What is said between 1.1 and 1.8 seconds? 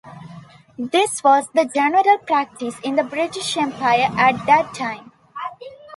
was the